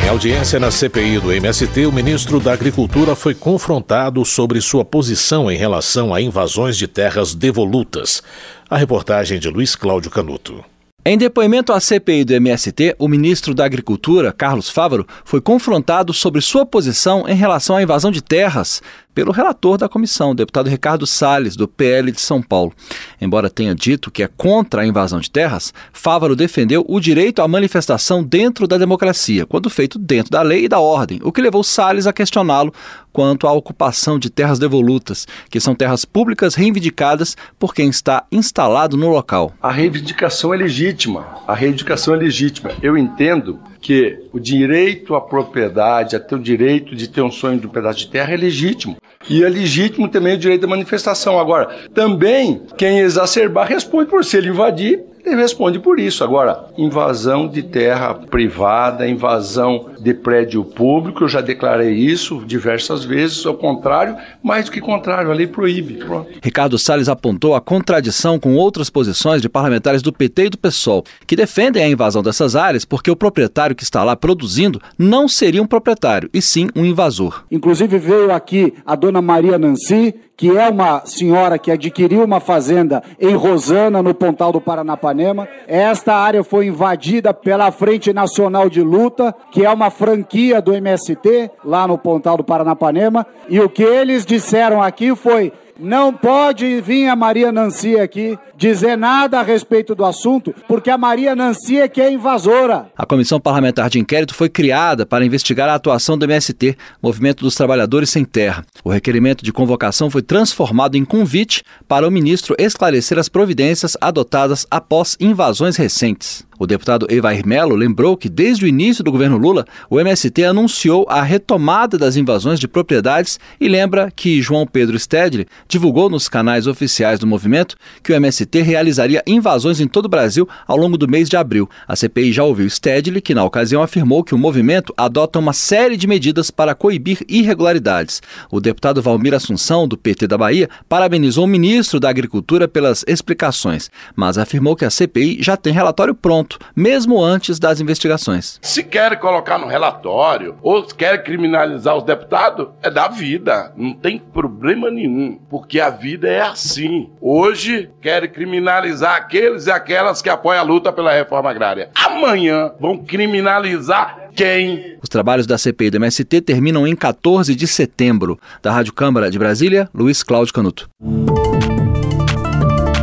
Em 0.03 0.09
audiência 0.09 0.59
na 0.59 0.71
CPI 0.71 1.19
do 1.19 1.31
MST, 1.31 1.85
o 1.85 1.91
ministro 1.91 2.39
da 2.39 2.53
Agricultura 2.53 3.13
foi 3.13 3.35
confrontado 3.35 4.23
sobre 4.25 4.59
sua 4.61 4.83
posição 4.83 5.51
em 5.51 5.57
relação 5.57 6.13
a 6.13 6.21
invasões 6.21 6.75
de 6.75 6.87
terras 6.87 7.35
devolutas. 7.35 8.23
A 8.69 8.77
reportagem 8.77 9.37
de 9.37 9.49
Luiz 9.49 9.75
Cláudio 9.75 10.09
Canuto. 10.09 10.63
Em 11.09 11.17
depoimento 11.17 11.71
à 11.71 11.79
CPI 11.79 12.25
do 12.25 12.33
MST, 12.33 12.97
o 12.99 13.07
ministro 13.07 13.55
da 13.55 13.63
Agricultura, 13.63 14.33
Carlos 14.33 14.69
Fávaro, 14.69 15.07
foi 15.23 15.39
confrontado 15.39 16.13
sobre 16.13 16.41
sua 16.41 16.65
posição 16.65 17.25
em 17.29 17.33
relação 17.33 17.77
à 17.77 17.81
invasão 17.81 18.11
de 18.11 18.21
terras 18.21 18.81
pelo 19.17 19.31
relator 19.31 19.79
da 19.79 19.89
comissão, 19.89 20.29
o 20.29 20.35
deputado 20.35 20.69
Ricardo 20.69 21.07
Salles, 21.07 21.55
do 21.55 21.67
PL 21.67 22.11
de 22.11 22.21
São 22.21 22.39
Paulo. 22.39 22.71
Embora 23.19 23.49
tenha 23.49 23.73
dito 23.73 24.11
que 24.11 24.21
é 24.21 24.27
contra 24.27 24.83
a 24.83 24.85
invasão 24.85 25.19
de 25.19 25.27
terras, 25.27 25.73
Fávaro 25.91 26.35
defendeu 26.35 26.85
o 26.87 26.99
direito 26.99 27.41
à 27.41 27.47
manifestação 27.47 28.23
dentro 28.23 28.67
da 28.67 28.77
democracia, 28.77 29.47
quando 29.47 29.71
feito 29.71 29.97
dentro 29.97 30.29
da 30.29 30.43
lei 30.43 30.65
e 30.65 30.69
da 30.69 30.79
ordem, 30.79 31.19
o 31.23 31.31
que 31.31 31.41
levou 31.41 31.63
Salles 31.63 32.05
a 32.05 32.13
questioná-lo 32.13 32.71
quanto 33.11 33.47
à 33.47 33.51
ocupação 33.51 34.19
de 34.19 34.29
terras 34.29 34.59
devolutas, 34.59 35.27
que 35.49 35.59
são 35.59 35.73
terras 35.73 36.05
públicas 36.05 36.53
reivindicadas 36.53 37.35
por 37.57 37.73
quem 37.73 37.89
está 37.89 38.23
instalado 38.31 38.95
no 38.95 39.09
local. 39.09 39.51
A 39.59 39.71
reivindicação 39.71 40.53
é 40.53 40.57
legítima. 40.57 41.25
A 41.47 41.55
reivindicação 41.55 42.13
é 42.13 42.17
legítima. 42.17 42.69
Eu 42.79 42.95
entendo 42.95 43.59
que 43.81 44.19
o 44.31 44.39
direito 44.39 45.15
à 45.15 45.21
propriedade, 45.21 46.15
até 46.15 46.35
o 46.35 46.39
direito 46.39 46.95
de 46.95 47.07
ter 47.07 47.23
um 47.23 47.31
sonho 47.31 47.59
de 47.59 47.65
um 47.65 47.71
pedaço 47.71 47.97
de 47.97 48.09
terra 48.09 48.33
é 48.33 48.37
legítimo. 48.37 48.97
E 49.29 49.43
é 49.43 49.49
legítimo 49.49 50.07
também 50.07 50.35
o 50.35 50.37
direito 50.37 50.65
à 50.65 50.67
manifestação. 50.67 51.39
Agora, 51.39 51.67
também 51.93 52.61
quem 52.77 52.99
exacerbar 52.99 53.67
responde 53.67 54.09
por 54.09 54.23
se 54.23 54.37
ele 54.37 54.49
invadir, 54.49 55.03
ele 55.27 55.35
responde 55.35 55.79
por 55.79 55.99
isso. 55.99 56.23
Agora, 56.23 56.67
invasão 56.77 57.47
de 57.47 57.61
terra 57.61 58.13
privada, 58.13 59.07
invasão 59.07 59.91
de 59.99 60.13
prédio 60.13 60.63
público, 60.63 61.23
eu 61.23 61.27
já 61.27 61.41
declarei 61.41 61.93
isso 61.93 62.43
diversas 62.45 63.03
vezes, 63.03 63.45
ao 63.45 63.55
contrário, 63.55 64.15
mais 64.41 64.65
do 64.65 64.71
que 64.71 64.79
contrário, 64.79 65.29
a 65.29 65.33
lei 65.33 65.47
proíbe. 65.47 65.95
Pronto. 65.95 66.29
Ricardo 66.41 66.77
Salles 66.77 67.09
apontou 67.09 67.55
a 67.55 67.61
contradição 67.61 68.39
com 68.39 68.55
outras 68.55 68.89
posições 68.89 69.41
de 69.41 69.49
parlamentares 69.49 70.01
do 70.01 70.13
PT 70.13 70.45
e 70.45 70.49
do 70.49 70.57
PSOL, 70.57 71.03
que 71.25 71.35
defendem 71.35 71.83
a 71.83 71.89
invasão 71.89 72.23
dessas 72.23 72.55
áreas 72.55 72.85
porque 72.85 73.11
o 73.11 73.15
proprietário 73.15 73.75
que 73.75 73.83
está 73.83 74.03
lá 74.03 74.15
produzindo 74.15 74.81
não 74.97 75.27
seria 75.27 75.61
um 75.61 75.67
proprietário, 75.67 76.29
e 76.33 76.41
sim 76.41 76.69
um 76.75 76.85
invasor. 76.85 77.43
Inclusive 77.51 77.97
veio 77.97 78.31
aqui 78.31 78.73
a 78.85 78.95
dona 78.95 79.21
Maria 79.21 79.57
Nancy, 79.57 80.13
que 80.37 80.55
é 80.55 80.69
uma 80.69 81.03
senhora 81.03 81.57
que 81.57 81.71
adquiriu 81.71 82.23
uma 82.23 82.39
fazenda 82.39 83.01
em 83.19 83.35
Rosana, 83.35 84.03
no 84.03 84.13
Pontal 84.13 84.51
do 84.51 84.61
Paranapanema. 84.61 85.47
Esta 85.67 86.13
área 86.13 86.43
foi 86.43 86.67
invadida 86.67 87.33
pela 87.33 87.71
Frente 87.71 88.13
Nacional 88.13 88.69
de 88.69 88.83
Luta, 88.83 89.33
que 89.51 89.65
é 89.65 89.69
uma 89.69 89.89
franquia 89.89 90.61
do 90.61 90.75
MST, 90.75 91.49
lá 91.65 91.87
no 91.87 91.97
Pontal 91.97 92.37
do 92.37 92.43
Paranapanema. 92.43 93.25
E 93.49 93.59
o 93.59 93.67
que 93.67 93.81
eles 93.81 94.27
disseram 94.27 94.79
aqui 94.79 95.15
foi 95.15 95.51
não 95.79 96.13
pode 96.13 96.81
vir 96.81 97.07
a 97.07 97.15
Maria 97.15 97.51
Nancy 97.51 97.99
aqui 97.99 98.37
dizer 98.57 98.97
nada 98.97 99.39
a 99.39 99.43
respeito 99.43 99.93
do 99.93 100.03
assunto, 100.03 100.53
porque 100.67 100.89
a 100.89 100.97
Maria 100.97 101.35
Nancy 101.35 101.77
é 101.77 101.87
que 101.87 102.01
é 102.01 102.11
invasora. 102.11 102.89
A 102.97 103.05
Comissão 103.05 103.39
Parlamentar 103.39 103.89
de 103.89 103.99
Inquérito 103.99 104.33
foi 104.33 104.49
criada 104.49 105.05
para 105.05 105.25
investigar 105.25 105.69
a 105.69 105.75
atuação 105.75 106.17
do 106.17 106.25
MST, 106.25 106.75
Movimento 107.01 107.43
dos 107.43 107.55
Trabalhadores 107.55 108.09
Sem 108.09 108.25
Terra. 108.25 108.65
O 108.83 108.89
requerimento 108.89 109.43
de 109.43 109.53
convocação 109.53 110.09
foi 110.09 110.21
transformado 110.21 110.95
em 110.95 111.05
convite 111.05 111.63
para 111.87 112.07
o 112.07 112.11
ministro 112.11 112.55
esclarecer 112.57 113.19
as 113.19 113.29
providências 113.29 113.95
adotadas 114.01 114.65
após 114.71 115.15
invasões 115.19 115.77
recentes. 115.77 116.46
O 116.59 116.65
deputado 116.65 117.05
Evair 117.09 117.45
Melo 117.45 117.75
lembrou 117.75 118.17
que 118.17 118.27
desde 118.27 118.65
o 118.65 118.67
início 118.67 119.03
do 119.03 119.11
governo 119.11 119.37
Lula, 119.37 119.65
o 119.89 119.99
MST 119.99 120.43
anunciou 120.43 121.05
a 121.07 121.21
retomada 121.21 121.97
das 121.97 122.15
invasões 122.15 122.59
de 122.59 122.67
propriedades 122.67 123.39
e 123.61 123.67
lembra 123.67 124.11
que 124.15 124.41
João 124.41 124.65
Pedro 124.65 124.97
Stedley 124.97 125.45
divulgou 125.67 126.09
nos 126.09 126.27
canais 126.27 126.65
oficiais 126.65 127.19
do 127.19 127.27
movimento 127.27 127.75
que 128.01 128.11
o 128.11 128.15
MST 128.15 128.61
realizaria 128.61 129.23
invasões 129.27 129.79
em 129.79 129.87
todo 129.87 130.05
o 130.05 130.09
Brasil 130.09 130.49
ao 130.67 130.77
longo 130.77 130.97
do 130.97 131.07
mês 131.07 131.29
de 131.29 131.37
abril. 131.37 131.69
A 131.87 131.95
CPI 131.95 132.31
já 132.31 132.43
ouviu 132.43 132.67
Stedley, 132.67 133.21
que 133.21 133.35
na 133.35 133.43
ocasião 133.43 133.83
afirmou 133.83 134.23
que 134.23 134.33
o 134.33 134.37
movimento 134.37 134.93
adota 134.97 135.37
uma 135.37 135.53
série 135.53 135.95
de 135.95 136.07
medidas 136.07 136.49
para 136.49 136.73
coibir 136.73 137.23
irregularidades. 137.27 138.21
O 138.49 138.59
deputado 138.59 139.01
Valmir 139.01 139.33
Assunção, 139.33 139.87
do 139.87 139.97
PT 139.97 140.25
da 140.25 140.37
Bahia, 140.37 140.69
parabenizou 140.89 141.43
o 141.43 141.47
ministro 141.47 141.99
da 141.99 142.09
Agricultura 142.09 142.67
pelas 142.67 143.03
explicações, 143.07 143.91
mas 144.15 144.37
afirmou 144.37 144.75
que 144.75 144.85
a 144.85 144.89
CPI 144.89 145.37
já 145.41 145.55
tem 145.55 145.71
relatório 145.71 146.15
pronto 146.15 146.46
mesmo 146.75 147.21
antes 147.21 147.59
das 147.59 147.81
investigações. 147.81 148.59
Se 148.61 148.83
quer 148.83 149.19
colocar 149.19 149.57
no 149.57 149.67
relatório 149.67 150.55
ou 150.61 150.83
quer 150.83 151.23
criminalizar 151.23 151.97
os 151.97 152.03
deputados, 152.03 152.67
é 152.81 152.89
da 152.89 153.07
vida. 153.07 153.73
Não 153.75 153.93
tem 153.93 154.19
problema 154.19 154.89
nenhum, 154.89 155.39
porque 155.49 155.79
a 155.79 155.89
vida 155.89 156.27
é 156.27 156.41
assim. 156.41 157.09
Hoje 157.19 157.89
querem 158.01 158.29
criminalizar 158.29 159.15
aqueles 159.15 159.67
e 159.67 159.71
aquelas 159.71 160.21
que 160.21 160.29
apoiam 160.29 160.61
a 160.61 160.63
luta 160.63 160.91
pela 160.91 161.11
reforma 161.11 161.49
agrária. 161.49 161.89
Amanhã 161.95 162.71
vão 162.79 162.97
criminalizar 162.97 164.27
quem? 164.37 164.97
Os 165.01 165.09
trabalhos 165.09 165.47
da 165.47 165.57
CPI 165.57 165.89
do 165.89 165.97
MST 165.97 166.41
terminam 166.41 166.85
em 166.85 166.95
14 166.95 167.55
de 167.55 167.65
setembro. 167.65 168.39
Da 168.61 168.71
Rádio 168.71 168.93
Câmara 168.93 169.31
de 169.31 169.39
Brasília, 169.39 169.89
Luiz 169.91 170.21
Cláudio 170.21 170.53
Canuto. 170.53 170.87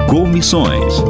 Comissões. 0.08 1.02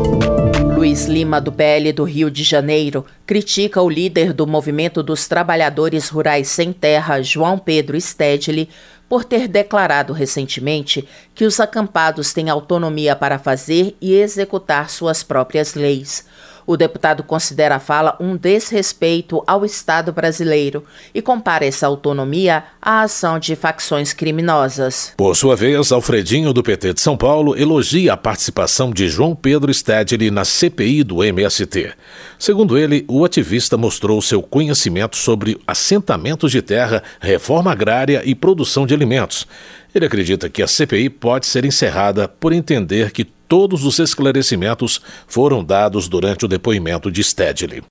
Luiz 0.84 1.06
Lima, 1.06 1.40
do 1.40 1.50
PL 1.50 1.94
do 1.94 2.04
Rio 2.04 2.30
de 2.30 2.44
Janeiro, 2.44 3.06
critica 3.24 3.80
o 3.80 3.88
líder 3.88 4.34
do 4.34 4.46
Movimento 4.46 5.02
dos 5.02 5.26
Trabalhadores 5.26 6.10
Rurais 6.10 6.48
Sem 6.48 6.74
Terra, 6.74 7.22
João 7.22 7.58
Pedro 7.58 7.98
Stedley, 7.98 8.68
por 9.08 9.24
ter 9.24 9.48
declarado 9.48 10.12
recentemente 10.12 11.08
que 11.34 11.46
os 11.46 11.58
acampados 11.58 12.34
têm 12.34 12.50
autonomia 12.50 13.16
para 13.16 13.38
fazer 13.38 13.96
e 13.98 14.12
executar 14.12 14.90
suas 14.90 15.22
próprias 15.22 15.72
leis. 15.72 16.26
O 16.66 16.76
deputado 16.76 17.22
considera 17.22 17.76
a 17.76 17.80
fala 17.80 18.16
um 18.20 18.36
desrespeito 18.36 19.42
ao 19.46 19.64
Estado 19.64 20.12
brasileiro 20.12 20.84
e 21.14 21.20
compara 21.20 21.66
essa 21.66 21.86
autonomia 21.86 22.64
à 22.80 23.02
ação 23.02 23.38
de 23.38 23.54
facções 23.54 24.12
criminosas. 24.12 25.12
Por 25.16 25.36
sua 25.36 25.56
vez, 25.56 25.92
Alfredinho, 25.92 26.52
do 26.52 26.62
PT 26.62 26.94
de 26.94 27.00
São 27.00 27.16
Paulo, 27.16 27.56
elogia 27.56 28.14
a 28.14 28.16
participação 28.16 28.90
de 28.90 29.08
João 29.08 29.34
Pedro 29.34 29.72
Stedley 29.72 30.30
na 30.30 30.44
CPI 30.44 31.04
do 31.04 31.22
MST. 31.22 31.92
Segundo 32.38 32.78
ele, 32.78 33.04
o 33.08 33.24
ativista 33.24 33.76
mostrou 33.76 34.20
seu 34.22 34.42
conhecimento 34.42 35.16
sobre 35.16 35.60
assentamentos 35.66 36.50
de 36.50 36.62
terra, 36.62 37.02
reforma 37.20 37.72
agrária 37.72 38.22
e 38.24 38.34
produção 38.34 38.86
de 38.86 38.94
alimentos. 38.94 39.46
Ele 39.94 40.06
acredita 40.06 40.48
que 40.48 40.62
a 40.62 40.66
CPI 40.66 41.08
pode 41.08 41.46
ser 41.46 41.64
encerrada 41.64 42.26
por 42.26 42.52
entender 42.52 43.12
que 43.12 43.24
todos 43.54 43.84
os 43.84 44.00
esclarecimentos 44.00 45.00
foram 45.28 45.62
dados 45.62 46.08
durante 46.08 46.44
o 46.44 46.48
depoimento 46.48 47.08
de 47.08 47.22
Stedley. 47.22 47.84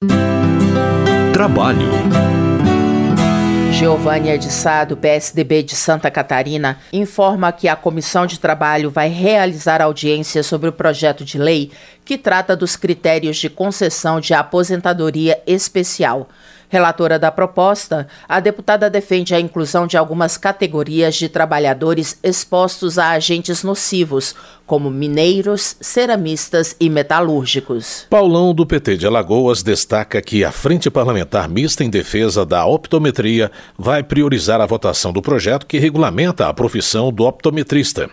Trabalho. 1.32 1.88
Giovânia 3.72 4.38
de 4.38 4.52
Sá, 4.52 4.84
do 4.84 4.98
PSDB 4.98 5.64
de 5.64 5.74
Santa 5.74 6.12
Catarina, 6.12 6.80
informa 6.92 7.50
que 7.54 7.70
a 7.70 7.78
Comissão 7.78 8.26
de 8.26 8.42
Trabalho 8.42 8.90
vai 8.90 9.08
realizar 9.08 9.82
audiência 9.82 10.44
sobre 10.44 10.68
o 10.68 10.74
projeto 10.74 11.24
de 11.24 11.38
lei 11.38 11.72
que 12.04 12.18
trata 12.18 12.58
dos 12.58 12.76
critérios 12.76 13.38
de 13.38 13.50
concessão 13.50 14.20
de 14.20 14.34
aposentadoria 14.34 15.42
especial. 15.48 16.28
Relatora 16.74 17.20
da 17.20 17.30
proposta, 17.30 18.08
a 18.28 18.40
deputada 18.40 18.90
defende 18.90 19.36
a 19.36 19.40
inclusão 19.40 19.86
de 19.86 19.96
algumas 19.96 20.38
categorias 20.38 21.14
de 21.14 21.30
trabalhadores 21.30 22.18
expostos 22.24 22.98
a 22.98 23.12
agentes 23.12 23.62
nocivos, 23.62 24.34
como 24.66 24.90
mineiros, 24.90 25.76
ceramistas 25.80 26.76
e 26.80 26.90
metalúrgicos. 26.90 28.08
Paulão, 28.10 28.56
do 28.56 28.66
PT 28.66 28.98
de 28.98 29.06
Alagoas, 29.06 29.62
destaca 29.62 30.20
que 30.20 30.44
a 30.44 30.52
Frente 30.52 30.90
Parlamentar 30.90 31.48
Mista 31.48 31.84
em 31.84 31.92
Defesa 31.92 32.44
da 32.44 32.66
Optometria 32.66 33.52
vai 33.78 34.02
priorizar 34.02 34.60
a 34.60 34.66
votação 34.66 35.14
do 35.14 35.22
projeto 35.22 35.68
que 35.68 35.78
regulamenta 35.78 36.48
a 36.48 36.54
profissão 36.56 37.14
do 37.14 37.24
optometrista. 37.24 38.10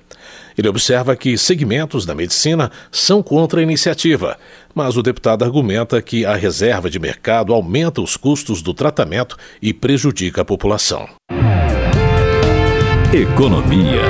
Ele 0.61 0.69
observa 0.69 1.17
que 1.17 1.39
segmentos 1.39 2.05
da 2.05 2.15
medicina 2.15 2.71
são 2.93 3.23
contra 3.23 3.61
a 3.61 3.63
iniciativa, 3.63 4.37
mas 4.75 4.95
o 4.95 5.03
deputado 5.03 5.43
argumenta 5.43 6.03
que 6.03 6.27
a 6.27 6.35
reserva 6.35 6.91
de 6.91 6.99
mercado 6.99 7.55
aumenta 7.55 8.03
os 8.03 8.15
custos 8.15 8.61
do 8.61 8.75
tratamento 8.75 9.39
e 9.63 9.73
prejudica 9.73 10.43
a 10.43 10.45
população. 10.45 11.09
Economia. 13.11 14.03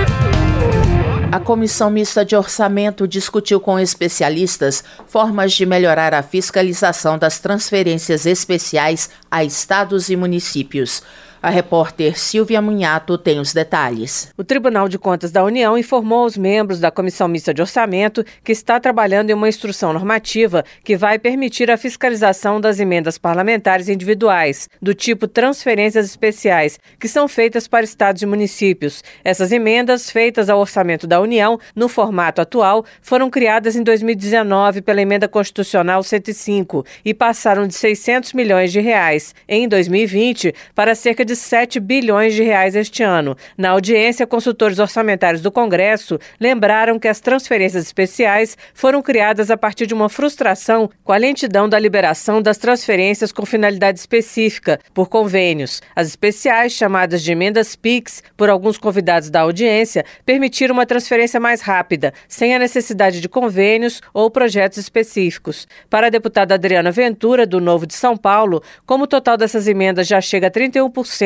A 1.30 1.38
Comissão 1.38 1.88
Mista 1.88 2.24
de 2.24 2.34
Orçamento 2.34 3.06
discutiu 3.06 3.60
com 3.60 3.78
especialistas 3.78 4.82
formas 5.06 5.52
de 5.52 5.64
melhorar 5.64 6.12
a 6.12 6.20
fiscalização 6.20 7.16
das 7.16 7.38
transferências 7.38 8.26
especiais 8.26 9.08
a 9.30 9.44
estados 9.44 10.08
e 10.08 10.16
municípios. 10.16 11.00
A 11.42 11.48
repórter 11.48 12.18
Silvia 12.18 12.60
Munhato 12.60 13.16
tem 13.16 13.40
os 13.40 13.54
detalhes. 13.54 14.30
O 14.36 14.44
Tribunal 14.44 14.90
de 14.90 14.98
Contas 14.98 15.32
da 15.32 15.42
União 15.42 15.78
informou 15.78 16.24
aos 16.24 16.36
membros 16.36 16.78
da 16.78 16.90
Comissão 16.90 17.26
Mista 17.28 17.54
de 17.54 17.62
Orçamento 17.62 18.22
que 18.44 18.52
está 18.52 18.78
trabalhando 18.78 19.30
em 19.30 19.32
uma 19.32 19.48
instrução 19.48 19.94
normativa 19.94 20.62
que 20.84 20.98
vai 20.98 21.18
permitir 21.18 21.70
a 21.70 21.78
fiscalização 21.78 22.60
das 22.60 22.78
emendas 22.78 23.16
parlamentares 23.16 23.88
individuais, 23.88 24.68
do 24.82 24.92
tipo 24.92 25.26
transferências 25.26 26.04
especiais, 26.04 26.78
que 26.98 27.08
são 27.08 27.26
feitas 27.26 27.66
para 27.66 27.84
estados 27.84 28.20
e 28.20 28.26
municípios. 28.26 29.02
Essas 29.24 29.50
emendas, 29.50 30.10
feitas 30.10 30.50
ao 30.50 30.60
orçamento 30.60 31.06
da 31.06 31.22
União, 31.22 31.58
no 31.74 31.88
formato 31.88 32.42
atual, 32.42 32.84
foram 33.00 33.30
criadas 33.30 33.76
em 33.76 33.82
2019 33.82 34.82
pela 34.82 35.00
Emenda 35.00 35.26
Constitucional 35.26 36.02
105 36.02 36.84
e 37.02 37.14
passaram 37.14 37.66
de 37.66 37.74
600 37.74 38.34
milhões 38.34 38.70
de 38.70 38.80
reais 38.80 39.34
em 39.48 39.66
2020 39.66 40.54
para 40.74 40.94
cerca 40.94 41.24
de 41.24 41.29
de 41.30 41.36
7 41.36 41.78
bilhões 41.78 42.34
de 42.34 42.42
reais 42.42 42.74
este 42.74 43.04
ano. 43.04 43.36
Na 43.56 43.70
audiência, 43.70 44.26
consultores 44.26 44.80
orçamentários 44.80 45.40
do 45.40 45.52
Congresso 45.52 46.18
lembraram 46.40 46.98
que 46.98 47.06
as 47.06 47.20
transferências 47.20 47.84
especiais 47.84 48.58
foram 48.74 49.00
criadas 49.00 49.48
a 49.48 49.56
partir 49.56 49.86
de 49.86 49.94
uma 49.94 50.08
frustração 50.08 50.90
com 51.04 51.12
a 51.12 51.16
lentidão 51.16 51.68
da 51.68 51.78
liberação 51.78 52.42
das 52.42 52.58
transferências 52.58 53.30
com 53.30 53.46
finalidade 53.46 54.00
específica 54.00 54.80
por 54.92 55.08
convênios. 55.08 55.80
As 55.94 56.08
especiais, 56.08 56.72
chamadas 56.72 57.22
de 57.22 57.30
emendas 57.30 57.76
PIX 57.76 58.24
por 58.36 58.50
alguns 58.50 58.76
convidados 58.76 59.30
da 59.30 59.42
audiência, 59.42 60.04
permitiram 60.26 60.74
uma 60.74 60.84
transferência 60.84 61.38
mais 61.38 61.60
rápida, 61.60 62.12
sem 62.26 62.56
a 62.56 62.58
necessidade 62.58 63.20
de 63.20 63.28
convênios 63.28 64.00
ou 64.12 64.28
projetos 64.32 64.78
específicos. 64.78 65.68
Para 65.88 66.08
a 66.08 66.10
deputada 66.10 66.56
Adriana 66.56 66.90
Ventura, 66.90 67.46
do 67.46 67.60
Novo 67.60 67.86
de 67.86 67.94
São 67.94 68.16
Paulo, 68.16 68.60
como 68.84 69.04
o 69.04 69.06
total 69.06 69.36
dessas 69.36 69.68
emendas 69.68 70.08
já 70.08 70.20
chega 70.20 70.48
a 70.48 70.50
31%, 70.50 71.19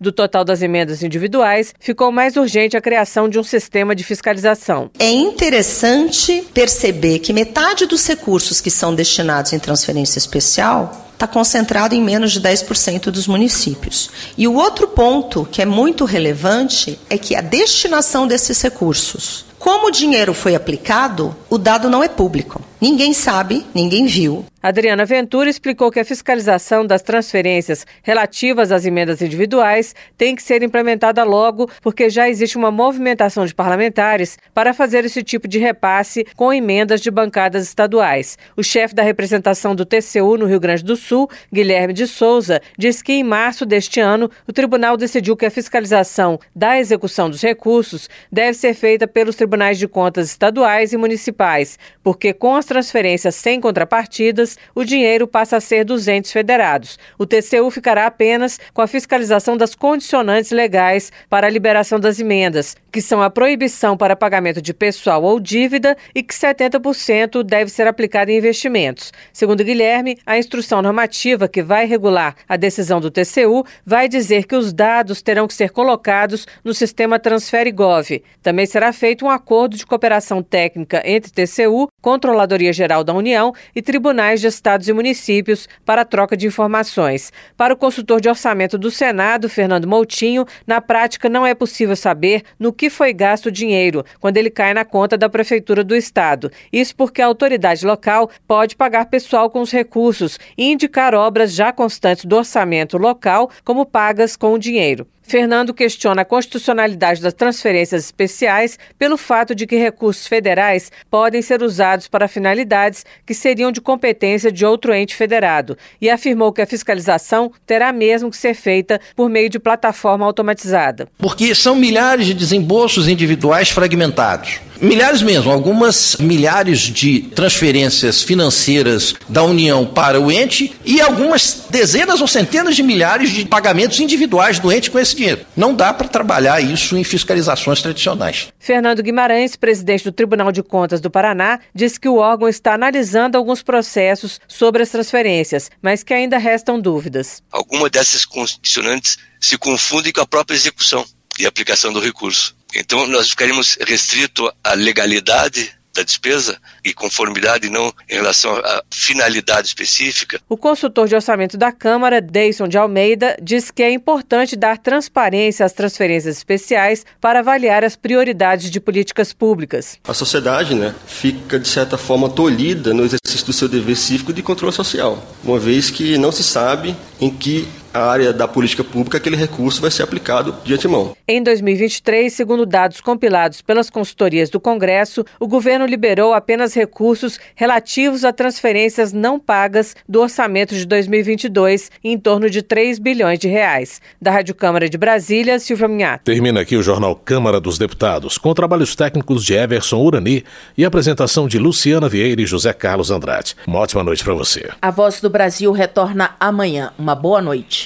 do 0.00 0.12
total 0.12 0.44
das 0.44 0.62
emendas 0.62 1.02
individuais, 1.02 1.74
ficou 1.78 2.10
mais 2.10 2.36
urgente 2.36 2.76
a 2.76 2.80
criação 2.80 3.28
de 3.28 3.38
um 3.38 3.44
sistema 3.44 3.94
de 3.94 4.04
fiscalização. 4.04 4.90
É 4.98 5.10
interessante 5.10 6.46
perceber 6.52 7.20
que 7.20 7.32
metade 7.32 7.86
dos 7.86 8.06
recursos 8.06 8.60
que 8.60 8.70
são 8.70 8.94
destinados 8.94 9.52
em 9.52 9.58
transferência 9.58 10.18
especial 10.18 11.06
está 11.16 11.26
concentrado 11.26 11.94
em 11.94 12.02
menos 12.02 12.32
de 12.32 12.40
10% 12.40 13.10
dos 13.10 13.26
municípios. 13.26 14.10
E 14.36 14.46
o 14.46 14.54
outro 14.54 14.86
ponto 14.86 15.48
que 15.50 15.62
é 15.62 15.66
muito 15.66 16.04
relevante 16.04 16.98
é 17.08 17.16
que 17.16 17.34
a 17.34 17.40
destinação 17.40 18.26
desses 18.26 18.60
recursos, 18.60 19.46
como 19.58 19.88
o 19.88 19.90
dinheiro 19.90 20.34
foi 20.34 20.54
aplicado, 20.54 21.34
o 21.48 21.56
dado 21.56 21.88
não 21.88 22.04
é 22.04 22.08
público. 22.08 22.62
Ninguém 22.88 23.12
sabe, 23.12 23.66
ninguém 23.74 24.06
viu. 24.06 24.46
Adriana 24.62 25.04
Ventura 25.04 25.48
explicou 25.48 25.92
que 25.92 26.00
a 26.00 26.04
fiscalização 26.04 26.84
das 26.84 27.00
transferências 27.00 27.86
relativas 28.02 28.72
às 28.72 28.84
emendas 28.84 29.22
individuais 29.22 29.94
tem 30.18 30.34
que 30.34 30.42
ser 30.42 30.62
implementada 30.62 31.22
logo, 31.22 31.70
porque 31.80 32.10
já 32.10 32.28
existe 32.28 32.56
uma 32.56 32.70
movimentação 32.70 33.46
de 33.46 33.54
parlamentares 33.54 34.36
para 34.52 34.74
fazer 34.74 35.04
esse 35.04 35.22
tipo 35.22 35.46
de 35.46 35.60
repasse 35.60 36.26
com 36.34 36.52
emendas 36.52 37.00
de 37.00 37.12
bancadas 37.12 37.62
estaduais. 37.62 38.36
O 38.56 38.62
chefe 38.62 38.92
da 38.92 39.04
representação 39.04 39.72
do 39.72 39.84
TCU 39.84 40.36
no 40.36 40.46
Rio 40.46 40.58
Grande 40.58 40.82
do 40.82 40.96
Sul, 40.96 41.30
Guilherme 41.52 41.92
de 41.92 42.06
Souza, 42.06 42.60
disse 42.76 43.04
que 43.04 43.12
em 43.12 43.22
março 43.22 43.64
deste 43.64 44.00
ano 44.00 44.28
o 44.48 44.52
tribunal 44.52 44.96
decidiu 44.96 45.36
que 45.36 45.46
a 45.46 45.50
fiscalização 45.50 46.40
da 46.54 46.76
execução 46.78 47.30
dos 47.30 47.40
recursos 47.40 48.08
deve 48.32 48.54
ser 48.54 48.74
feita 48.74 49.06
pelos 49.06 49.36
tribunais 49.36 49.78
de 49.78 49.86
contas 49.86 50.28
estaduais 50.28 50.92
e 50.92 50.96
municipais, 50.96 51.78
porque 52.02 52.32
com 52.32 52.56
as 52.56 52.64
transferências 52.76 53.34
sem 53.34 53.58
contrapartidas, 53.58 54.58
o 54.74 54.84
dinheiro 54.84 55.26
passa 55.26 55.56
a 55.56 55.60
ser 55.62 55.82
dos 55.82 56.06
entes 56.08 56.30
federados. 56.30 56.98
O 57.18 57.24
TCU 57.24 57.70
ficará 57.70 58.04
apenas 58.04 58.60
com 58.74 58.82
a 58.82 58.86
fiscalização 58.86 59.56
das 59.56 59.74
condicionantes 59.74 60.50
legais 60.50 61.10
para 61.30 61.46
a 61.46 61.50
liberação 61.50 61.98
das 61.98 62.20
emendas, 62.20 62.76
que 62.92 63.00
são 63.00 63.22
a 63.22 63.30
proibição 63.30 63.96
para 63.96 64.14
pagamento 64.14 64.60
de 64.60 64.74
pessoal 64.74 65.22
ou 65.22 65.40
dívida 65.40 65.96
e 66.14 66.22
que 66.22 66.34
70% 66.34 67.42
deve 67.42 67.70
ser 67.70 67.86
aplicado 67.86 68.30
em 68.30 68.36
investimentos. 68.36 69.10
Segundo 69.32 69.64
Guilherme, 69.64 70.18
a 70.26 70.36
instrução 70.36 70.82
normativa 70.82 71.48
que 71.48 71.62
vai 71.62 71.86
regular 71.86 72.36
a 72.46 72.58
decisão 72.58 73.00
do 73.00 73.10
TCU 73.10 73.64
vai 73.86 74.06
dizer 74.06 74.44
que 74.44 74.54
os 74.54 74.70
dados 74.70 75.22
terão 75.22 75.48
que 75.48 75.54
ser 75.54 75.70
colocados 75.70 76.46
no 76.62 76.74
sistema 76.74 77.18
Transfere.gov. 77.18 78.22
Também 78.42 78.66
será 78.66 78.92
feito 78.92 79.24
um 79.24 79.30
acordo 79.30 79.78
de 79.78 79.86
cooperação 79.86 80.42
técnica 80.42 81.02
entre 81.06 81.32
TCU, 81.32 81.88
Controladoria 82.02 82.55
Geral 82.72 83.04
da 83.04 83.12
União 83.12 83.52
e 83.74 83.82
tribunais 83.82 84.40
de 84.40 84.46
estados 84.46 84.88
e 84.88 84.92
municípios 84.92 85.68
para 85.84 86.04
troca 86.04 86.36
de 86.36 86.46
informações. 86.46 87.32
Para 87.56 87.74
o 87.74 87.76
consultor 87.76 88.20
de 88.20 88.28
orçamento 88.28 88.78
do 88.78 88.90
Senado, 88.90 89.48
Fernando 89.48 89.86
Moutinho, 89.86 90.46
na 90.66 90.80
prática 90.80 91.28
não 91.28 91.46
é 91.46 91.54
possível 91.54 91.96
saber 91.96 92.42
no 92.58 92.72
que 92.72 92.88
foi 92.90 93.12
gasto 93.12 93.46
o 93.46 93.52
dinheiro 93.52 94.04
quando 94.20 94.36
ele 94.36 94.50
cai 94.50 94.72
na 94.74 94.84
conta 94.84 95.16
da 95.16 95.28
prefeitura 95.28 95.84
do 95.84 95.94
estado. 95.94 96.50
Isso 96.72 96.94
porque 96.96 97.22
a 97.22 97.26
autoridade 97.26 97.86
local 97.86 98.30
pode 98.46 98.76
pagar 98.76 99.06
pessoal 99.06 99.50
com 99.50 99.60
os 99.60 99.70
recursos 99.70 100.38
e 100.56 100.72
indicar 100.72 101.14
obras 101.14 101.54
já 101.54 101.72
constantes 101.72 102.24
do 102.24 102.36
orçamento 102.36 102.96
local 102.96 103.50
como 103.64 103.86
pagas 103.86 104.36
com 104.36 104.52
o 104.52 104.58
dinheiro. 104.58 105.06
Fernando 105.26 105.74
questiona 105.74 106.22
a 106.22 106.24
constitucionalidade 106.24 107.20
das 107.20 107.34
transferências 107.34 108.04
especiais 108.04 108.78
pelo 108.96 109.16
fato 109.16 109.56
de 109.56 109.66
que 109.66 109.76
recursos 109.76 110.26
federais 110.26 110.92
podem 111.10 111.42
ser 111.42 111.62
usados 111.62 112.06
para 112.06 112.28
finalidades 112.28 113.04
que 113.26 113.34
seriam 113.34 113.72
de 113.72 113.80
competência 113.80 114.52
de 114.52 114.64
outro 114.64 114.94
ente 114.94 115.16
federado 115.16 115.76
e 116.00 116.08
afirmou 116.08 116.52
que 116.52 116.62
a 116.62 116.66
fiscalização 116.66 117.50
terá 117.66 117.92
mesmo 117.92 118.30
que 118.30 118.36
ser 118.36 118.54
feita 118.54 119.00
por 119.16 119.28
meio 119.28 119.50
de 119.50 119.58
plataforma 119.58 120.24
automatizada. 120.24 121.08
Porque 121.18 121.52
são 121.56 121.74
milhares 121.74 122.26
de 122.26 122.34
desembolsos 122.34 123.08
individuais 123.08 123.68
fragmentados. 123.68 124.60
Milhares 124.80 125.22
mesmo, 125.22 125.50
algumas 125.50 126.16
milhares 126.16 126.80
de 126.80 127.20
transferências 127.34 128.22
financeiras 128.22 129.14
da 129.28 129.42
União 129.42 129.86
para 129.86 130.20
o 130.20 130.30
ente 130.30 130.74
e 130.84 131.00
algumas 131.00 131.66
dezenas 131.70 132.20
ou 132.20 132.26
centenas 132.26 132.76
de 132.76 132.82
milhares 132.82 133.30
de 133.30 133.44
pagamentos 133.44 134.00
individuais 134.00 134.58
do 134.58 134.70
ente 134.72 134.90
com 134.90 134.98
esse 134.98 135.16
dinheiro. 135.16 135.46
Não 135.56 135.74
dá 135.74 135.92
para 135.92 136.08
trabalhar 136.08 136.60
isso 136.60 136.96
em 136.96 137.04
fiscalizações 137.04 137.80
tradicionais. 137.80 138.48
Fernando 138.58 139.02
Guimarães, 139.02 139.56
presidente 139.56 140.04
do 140.04 140.12
Tribunal 140.12 140.52
de 140.52 140.62
Contas 140.62 141.00
do 141.00 141.10
Paraná, 141.10 141.60
disse 141.74 141.98
que 141.98 142.08
o 142.08 142.16
órgão 142.16 142.48
está 142.48 142.74
analisando 142.74 143.36
alguns 143.38 143.62
processos 143.62 144.40
sobre 144.48 144.82
as 144.82 144.90
transferências, 144.90 145.70
mas 145.80 146.02
que 146.02 146.12
ainda 146.12 146.38
restam 146.38 146.80
dúvidas. 146.80 147.42
Algumas 147.50 147.90
dessas 147.90 148.24
condicionantes 148.24 149.18
se 149.40 149.56
confundem 149.56 150.12
com 150.12 150.20
a 150.20 150.26
própria 150.26 150.56
execução 150.56 151.04
e 151.38 151.46
aplicação 151.46 151.92
do 151.92 152.00
recurso. 152.00 152.55
Então, 152.74 153.06
nós 153.06 153.30
ficaríamos 153.30 153.76
restrito 153.80 154.52
à 154.62 154.74
legalidade 154.74 155.76
da 155.96 156.02
despesa 156.02 156.58
e 156.84 156.92
conformidade 156.92 157.70
não 157.70 157.92
em 158.08 158.14
relação 158.14 158.54
à 158.56 158.82
finalidade 158.90 159.68
específica. 159.68 160.38
O 160.48 160.56
consultor 160.56 161.08
de 161.08 161.14
orçamento 161.14 161.56
da 161.56 161.72
Câmara, 161.72 162.20
Deison 162.20 162.68
de 162.68 162.76
Almeida, 162.76 163.36
diz 163.42 163.70
que 163.70 163.82
é 163.82 163.90
importante 163.90 164.54
dar 164.54 164.78
transparência 164.78 165.64
às 165.64 165.72
transferências 165.72 166.36
especiais 166.36 167.04
para 167.20 167.40
avaliar 167.40 167.82
as 167.82 167.96
prioridades 167.96 168.70
de 168.70 168.78
políticas 168.78 169.32
públicas. 169.32 169.98
A 170.06 170.14
sociedade 170.14 170.74
né, 170.74 170.94
fica, 171.06 171.58
de 171.58 171.68
certa 171.68 171.96
forma, 171.96 172.28
tolhida 172.28 172.92
no 172.92 173.04
exercício 173.04 173.46
do 173.46 173.52
seu 173.52 173.68
dever 173.68 173.96
cívico 173.96 174.32
de 174.32 174.42
controle 174.42 174.74
social, 174.74 175.24
uma 175.42 175.58
vez 175.58 175.90
que 175.90 176.18
não 176.18 176.30
se 176.30 176.44
sabe 176.44 176.94
em 177.20 177.30
que 177.30 177.66
área 177.98 178.32
da 178.32 178.48
política 178.48 178.82
pública, 178.82 179.18
aquele 179.18 179.36
recurso 179.36 179.80
vai 179.80 179.90
ser 179.90 180.02
aplicado 180.02 180.54
de 180.64 180.74
antemão. 180.74 181.16
Em 181.26 181.42
2023, 181.42 182.32
segundo 182.32 182.66
dados 182.66 183.00
compilados 183.00 183.62
pelas 183.62 183.90
consultorias 183.90 184.50
do 184.50 184.60
Congresso, 184.60 185.24
o 185.40 185.46
governo 185.46 185.86
liberou 185.86 186.34
apenas 186.34 186.74
recursos 186.74 187.38
relativos 187.54 188.24
a 188.24 188.32
transferências 188.32 189.12
não 189.12 189.38
pagas 189.38 189.94
do 190.08 190.20
orçamento 190.20 190.74
de 190.74 190.86
2022, 190.86 191.90
em 192.02 192.18
torno 192.18 192.50
de 192.50 192.62
3 192.62 192.98
bilhões 192.98 193.38
de 193.38 193.48
reais. 193.48 194.00
Da 194.20 194.30
Rádio 194.30 194.54
Câmara 194.54 194.88
de 194.88 194.98
Brasília, 194.98 195.58
Silvia 195.58 195.88
Minhato. 195.88 196.24
Termina 196.24 196.60
aqui 196.60 196.76
o 196.76 196.82
Jornal 196.82 197.14
Câmara 197.16 197.60
dos 197.60 197.78
Deputados, 197.78 198.38
com 198.38 198.54
trabalhos 198.54 198.94
técnicos 198.94 199.44
de 199.44 199.54
Everson 199.54 199.98
Urani 199.98 200.44
e 200.76 200.84
apresentação 200.84 201.48
de 201.48 201.58
Luciana 201.58 202.08
Vieira 202.08 202.40
e 202.42 202.46
José 202.46 202.72
Carlos 202.72 203.10
Andrade. 203.10 203.56
Uma 203.66 203.80
ótima 203.80 204.02
noite 204.02 204.24
para 204.24 204.34
você. 204.34 204.68
A 204.80 204.90
Voz 204.90 205.20
do 205.20 205.30
Brasil 205.30 205.72
retorna 205.72 206.34
amanhã. 206.40 206.92
Uma 206.98 207.14
boa 207.14 207.40
noite. 207.42 207.85